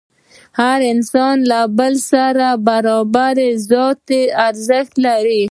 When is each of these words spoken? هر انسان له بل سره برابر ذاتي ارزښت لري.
هر 0.59 0.79
انسان 0.93 1.37
له 1.51 1.61
بل 1.77 1.93
سره 2.11 2.49
برابر 2.67 3.35
ذاتي 3.71 4.21
ارزښت 4.47 4.93
لري. 5.05 5.39